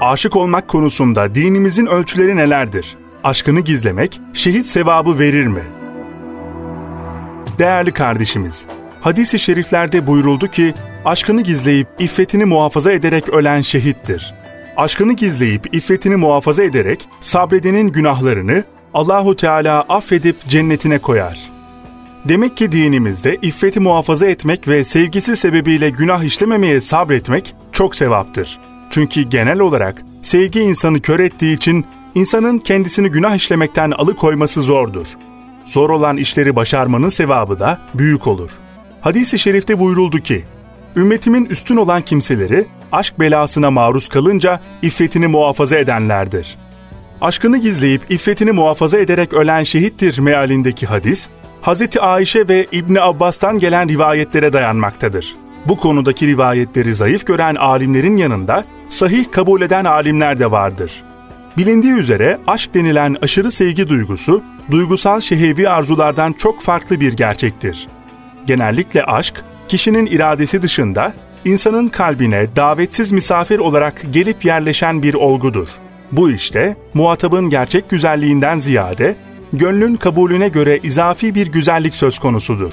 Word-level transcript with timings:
Aşık 0.00 0.36
olmak 0.36 0.68
konusunda 0.68 1.34
dinimizin 1.34 1.86
ölçüleri 1.86 2.36
nelerdir? 2.36 2.96
Aşkını 3.24 3.60
gizlemek 3.60 4.20
şehit 4.34 4.66
sevabı 4.66 5.18
verir 5.18 5.46
mi? 5.46 5.62
Değerli 7.58 7.92
kardeşimiz, 7.92 8.66
hadis-i 9.00 9.38
şeriflerde 9.38 10.06
buyuruldu 10.06 10.46
ki, 10.46 10.74
aşkını 11.04 11.42
gizleyip 11.42 11.88
iffetini 11.98 12.44
muhafaza 12.44 12.92
ederek 12.92 13.28
ölen 13.28 13.60
şehittir. 13.60 14.34
Aşkını 14.76 15.12
gizleyip 15.12 15.74
iffetini 15.74 16.16
muhafaza 16.16 16.62
ederek 16.62 17.08
sabredenin 17.20 17.88
günahlarını 17.88 18.64
Allahu 18.94 19.36
Teala 19.36 19.82
affedip 19.88 20.44
cennetine 20.44 20.98
koyar. 20.98 21.50
Demek 22.24 22.56
ki 22.56 22.72
dinimizde 22.72 23.38
iffeti 23.42 23.80
muhafaza 23.80 24.26
etmek 24.26 24.68
ve 24.68 24.84
sevgisi 24.84 25.36
sebebiyle 25.36 25.90
günah 25.90 26.22
işlememeye 26.22 26.80
sabretmek 26.80 27.54
çok 27.72 27.96
sevaptır. 27.96 28.60
Çünkü 28.90 29.22
genel 29.22 29.58
olarak 29.58 30.02
sevgi 30.22 30.60
insanı 30.60 31.00
kör 31.00 31.20
ettiği 31.20 31.56
için 31.56 31.86
insanın 32.14 32.58
kendisini 32.58 33.08
günah 33.08 33.36
işlemekten 33.36 33.90
alıkoyması 33.90 34.62
zordur. 34.62 35.06
Zor 35.64 35.90
olan 35.90 36.16
işleri 36.16 36.56
başarmanın 36.56 37.08
sevabı 37.08 37.58
da 37.58 37.78
büyük 37.94 38.26
olur. 38.26 38.50
Hadis-i 39.00 39.38
şerifte 39.38 39.78
buyuruldu 39.78 40.18
ki, 40.18 40.44
Ümmetimin 40.96 41.44
üstün 41.44 41.76
olan 41.76 42.02
kimseleri 42.02 42.66
aşk 42.92 43.20
belasına 43.20 43.70
maruz 43.70 44.08
kalınca 44.08 44.60
iffetini 44.82 45.26
muhafaza 45.26 45.76
edenlerdir. 45.76 46.58
Aşkını 47.20 47.58
gizleyip 47.58 48.10
iffetini 48.10 48.52
muhafaza 48.52 48.98
ederek 48.98 49.32
ölen 49.32 49.64
şehittir 49.64 50.18
mealindeki 50.18 50.86
hadis, 50.86 51.28
Hz. 51.62 51.96
Ayşe 52.00 52.48
ve 52.48 52.66
İbni 52.72 53.00
Abbas'tan 53.00 53.58
gelen 53.58 53.88
rivayetlere 53.88 54.52
dayanmaktadır. 54.52 55.36
Bu 55.66 55.76
konudaki 55.76 56.26
rivayetleri 56.26 56.94
zayıf 56.94 57.26
gören 57.26 57.54
alimlerin 57.54 58.16
yanında 58.16 58.64
sahih 58.88 59.24
kabul 59.30 59.60
eden 59.60 59.84
alimler 59.84 60.38
de 60.38 60.50
vardır. 60.50 61.04
Bilindiği 61.56 61.92
üzere 61.92 62.38
aşk 62.46 62.74
denilen 62.74 63.16
aşırı 63.22 63.50
sevgi 63.50 63.88
duygusu, 63.88 64.42
duygusal 64.70 65.20
şehevi 65.20 65.68
arzulardan 65.68 66.32
çok 66.32 66.62
farklı 66.62 67.00
bir 67.00 67.12
gerçektir. 67.12 67.88
Genellikle 68.46 69.04
aşk, 69.04 69.44
kişinin 69.68 70.06
iradesi 70.06 70.62
dışında 70.62 71.14
insanın 71.44 71.88
kalbine 71.88 72.56
davetsiz 72.56 73.12
misafir 73.12 73.58
olarak 73.58 74.02
gelip 74.10 74.44
yerleşen 74.44 75.02
bir 75.02 75.14
olgudur. 75.14 75.68
Bu 76.12 76.30
işte 76.30 76.76
muhatabın 76.94 77.50
gerçek 77.50 77.90
güzelliğinden 77.90 78.58
ziyade 78.58 79.16
gönlün 79.52 79.96
kabulüne 79.96 80.48
göre 80.48 80.78
izafi 80.82 81.34
bir 81.34 81.46
güzellik 81.46 81.94
söz 81.94 82.18
konusudur. 82.18 82.72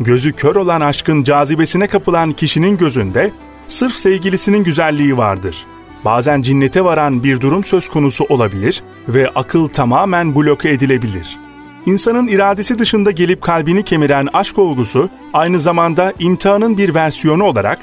Gözü 0.00 0.32
kör 0.32 0.56
olan 0.56 0.80
aşkın 0.80 1.24
cazibesine 1.24 1.86
kapılan 1.86 2.32
kişinin 2.32 2.76
gözünde 2.76 3.30
sırf 3.68 3.94
sevgilisinin 3.94 4.64
güzelliği 4.64 5.16
vardır. 5.16 5.66
Bazen 6.04 6.42
cinnete 6.42 6.84
varan 6.84 7.24
bir 7.24 7.40
durum 7.40 7.64
söz 7.64 7.88
konusu 7.88 8.24
olabilir 8.24 8.82
ve 9.08 9.28
akıl 9.34 9.68
tamamen 9.68 10.34
bloke 10.34 10.70
edilebilir. 10.70 11.38
İnsanın 11.86 12.28
iradesi 12.28 12.78
dışında 12.78 13.10
gelip 13.10 13.42
kalbini 13.42 13.82
kemiren 13.82 14.28
aşk 14.32 14.58
olgusu 14.58 15.10
aynı 15.32 15.60
zamanda 15.60 16.12
imtihanın 16.18 16.78
bir 16.78 16.94
versiyonu 16.94 17.44
olarak 17.44 17.78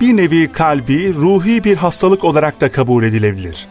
bir 0.00 0.16
nevi 0.16 0.52
kalbi, 0.52 1.14
ruhi 1.14 1.64
bir 1.64 1.76
hastalık 1.76 2.24
olarak 2.24 2.60
da 2.60 2.72
kabul 2.72 3.04
edilebilir. 3.04 3.66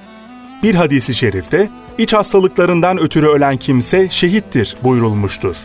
Bir 0.63 0.75
hadisi 0.75 1.13
şerifte 1.13 1.69
iç 1.97 2.13
hastalıklarından 2.13 2.99
ötürü 2.99 3.27
ölen 3.27 3.57
kimse 3.57 4.09
şehittir 4.09 4.77
buyurulmuştur. 4.83 5.55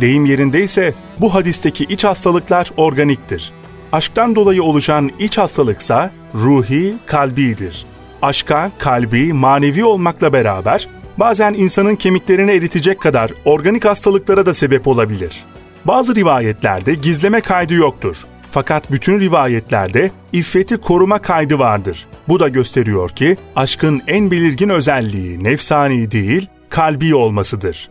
Deyim 0.00 0.26
yerindeyse 0.26 0.94
bu 1.20 1.34
hadisteki 1.34 1.84
iç 1.84 2.04
hastalıklar 2.04 2.70
organiktir. 2.76 3.52
Aşktan 3.92 4.36
dolayı 4.36 4.62
oluşan 4.62 5.10
iç 5.18 5.38
hastalıksa 5.38 6.10
ruhi, 6.34 6.94
kalbidir. 7.06 7.86
Aşka, 8.22 8.70
kalbi, 8.78 9.32
manevi 9.32 9.84
olmakla 9.84 10.32
beraber 10.32 10.88
bazen 11.16 11.54
insanın 11.54 11.96
kemiklerini 11.96 12.50
eritecek 12.50 13.00
kadar 13.00 13.32
organik 13.44 13.84
hastalıklara 13.84 14.46
da 14.46 14.54
sebep 14.54 14.88
olabilir. 14.88 15.44
Bazı 15.84 16.14
rivayetlerde 16.14 16.94
gizleme 16.94 17.40
kaydı 17.40 17.74
yoktur. 17.74 18.16
Fakat 18.50 18.90
bütün 18.90 19.20
rivayetlerde 19.20 20.10
iffeti 20.32 20.76
koruma 20.76 21.18
kaydı 21.18 21.58
vardır. 21.58 22.06
Bu 22.28 22.40
da 22.40 22.48
gösteriyor 22.48 23.10
ki 23.10 23.36
aşkın 23.56 24.02
en 24.06 24.30
belirgin 24.30 24.68
özelliği 24.68 25.44
nefsani 25.44 26.10
değil, 26.10 26.46
kalbi 26.70 27.14
olmasıdır. 27.14 27.90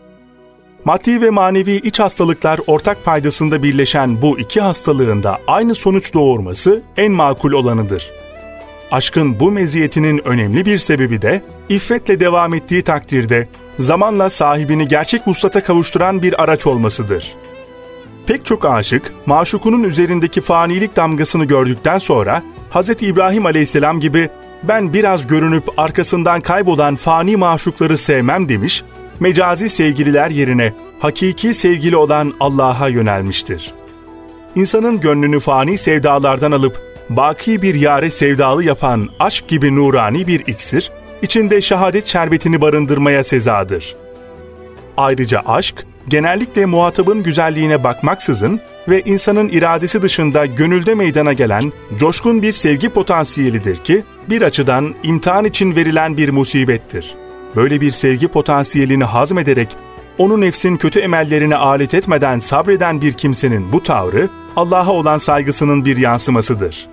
Maddi 0.88 1.22
ve 1.22 1.30
manevi 1.30 1.76
iç 1.76 2.00
hastalıklar 2.00 2.60
ortak 2.68 3.06
paydasında 3.06 3.64
birleşen 3.64 4.22
bu 4.22 4.40
iki 4.40 4.62
hastalığın 4.62 5.24
da 5.24 5.40
aynı 5.48 5.76
sonuç 5.76 6.14
doğurması 6.14 6.82
en 6.98 7.12
makul 7.12 7.52
olanıdır. 7.52 8.12
Aşkın 8.92 9.40
bu 9.40 9.52
meziyetinin 9.52 10.28
önemli 10.28 10.66
bir 10.66 10.78
sebebi 10.78 11.22
de 11.22 11.42
iffetle 11.70 12.20
devam 12.20 12.54
ettiği 12.54 12.82
takdirde 12.82 13.48
zamanla 13.80 14.30
sahibini 14.30 14.88
gerçek 14.88 15.28
vuslata 15.28 15.64
kavuşturan 15.64 16.22
bir 16.22 16.44
araç 16.44 16.68
olmasıdır. 16.68 17.36
Pek 18.28 18.46
çok 18.46 18.66
aşık, 18.66 19.14
maşukunun 19.26 19.84
üzerindeki 19.84 20.42
fanilik 20.42 20.96
damgasını 20.96 21.46
gördükten 21.46 21.98
sonra 21.98 22.44
Hz. 22.72 22.90
İbrahim 22.90 23.46
aleyhisselam 23.46 24.00
gibi 24.00 24.30
ben 24.64 24.94
biraz 24.94 25.28
görünüp 25.28 25.80
arkasından 25.80 26.42
kaybolan 26.42 26.96
fani 26.96 27.38
maşukları 27.38 27.98
sevmem 27.98 28.50
demiş, 28.50 28.84
mecazi 29.20 29.70
sevgililer 29.70 30.30
yerine 30.30 30.74
hakiki 31.00 31.54
sevgili 31.54 31.96
olan 31.96 32.34
Allah'a 32.40 32.88
yönelmiştir. 32.88 33.74
İnsanın 34.56 35.00
gönlünü 35.00 35.40
fani 35.40 35.78
sevdalardan 35.78 36.52
alıp 36.52 36.82
baki 37.10 37.62
bir 37.62 37.76
yare 37.76 38.12
sevdalı 38.12 38.64
yapan 38.64 39.10
aşk 39.20 39.48
gibi 39.48 39.76
nurani 39.76 40.28
bir 40.28 40.48
iksir, 40.48 40.92
içinde 41.22 41.62
şehadet 41.62 42.08
şerbetini 42.08 42.62
barındırmaya 42.62 43.24
sezadır. 43.24 43.96
Ayrıca 44.98 45.42
aşk, 45.46 45.86
genellikle 46.08 46.66
muhatabın 46.66 47.24
güzelliğine 47.24 47.84
bakmaksızın 47.84 48.60
ve 48.88 49.02
insanın 49.02 49.50
iradesi 49.50 50.02
dışında 50.02 50.46
gönülde 50.46 50.96
meydana 50.96 51.34
gelen 51.34 51.72
coşkun 51.98 52.42
bir 52.42 52.54
sevgi 52.54 52.90
potansiyelidir 52.90 53.78
ki, 53.78 54.04
bir 54.30 54.42
açıdan 54.42 54.96
imtihan 55.04 55.46
için 55.46 55.76
verilen 55.76 56.18
bir 56.18 56.30
musibettir. 56.30 57.16
Böyle 57.58 57.82
bir 57.82 57.92
sevgi 57.92 58.28
potansiyelini 58.28 59.04
hazmederek, 59.04 59.76
onu 60.18 60.42
nefsin 60.42 60.78
kötü 60.78 61.00
emellerine 61.00 61.56
alet 61.56 61.94
etmeden 61.94 62.40
sabreden 62.40 63.02
bir 63.02 63.14
kimsenin 63.14 63.74
bu 63.74 63.84
tavrı, 63.84 64.30
Allah'a 64.56 64.92
olan 64.92 65.18
saygısının 65.18 65.86
bir 65.86 65.98
yansımasıdır. 65.98 66.88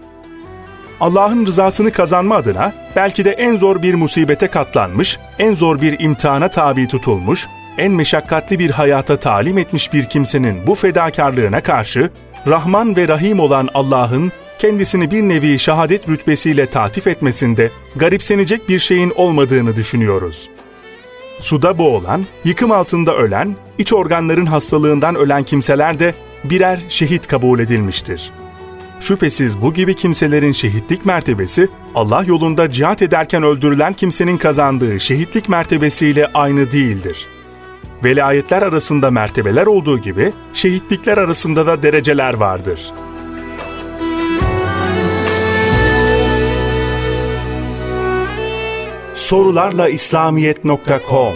Allah'ın 1.01 1.47
rızasını 1.47 1.93
kazanma 1.93 2.35
adına 2.35 2.73
belki 2.97 3.25
de 3.25 3.31
en 3.31 3.57
zor 3.57 3.83
bir 3.83 3.95
musibete 3.95 4.47
katlanmış, 4.47 5.19
en 5.39 5.55
zor 5.55 5.81
bir 5.81 6.01
imtihana 6.01 6.49
tabi 6.49 6.89
tutulmuş, 6.89 7.47
en 7.79 7.93
meşakkatli 7.93 8.59
bir 8.59 8.71
hayata 8.71 9.17
talim 9.17 9.59
etmiş 9.59 9.93
bir 9.93 10.05
kimsenin 10.05 10.67
bu 10.67 10.75
fedakarlığına 10.75 11.61
karşı 11.61 12.11
Rahman 12.47 12.97
ve 12.97 13.09
Rahim 13.09 13.41
olan 13.41 13.69
Allah'ın 13.75 14.33
kendisini 14.59 15.11
bir 15.11 15.23
nevi 15.23 15.59
şehadet 15.59 16.09
rütbesiyle 16.09 16.67
tatif 16.67 17.07
etmesinde 17.07 17.71
garipsenecek 17.97 18.69
bir 18.69 18.79
şeyin 18.79 19.13
olmadığını 19.17 19.77
düşünüyoruz. 19.77 20.54
Suda 21.41 21.79
boğulan, 21.79 22.27
yıkım 22.45 22.73
altında 22.73 23.17
ölen, 23.17 23.57
iç 23.79 23.93
organların 23.93 24.47
hastalığından 24.47 25.15
ölen 25.15 25.43
kimseler 25.43 25.99
de 25.99 26.15
birer 26.45 26.81
şehit 26.89 27.27
kabul 27.27 27.59
edilmiştir. 27.61 28.31
Şüphesiz 29.01 29.63
bu 29.63 29.73
gibi 29.73 29.95
kimselerin 29.95 30.53
şehitlik 30.53 31.07
mertebesi 31.07 31.69
Allah 31.95 32.25
yolunda 32.25 32.71
cihat 32.71 33.03
ederken 33.03 33.43
öldürülen 33.43 33.93
kimsenin 33.93 34.37
kazandığı 34.37 35.01
şehitlik 35.01 35.49
mertebesiyle 35.49 36.27
aynı 36.35 36.71
değildir. 36.71 37.29
Velayetler 38.05 38.63
arasında 38.63 39.11
mertebeler 39.11 39.67
olduğu 39.67 39.99
gibi 39.99 40.33
şehitlikler 40.55 41.19
arasında 41.19 41.67
da 41.67 41.83
dereceler 41.83 42.35
vardır. 42.35 42.93
Sorularla 49.25 49.89
İslamiyet.com 49.89 51.35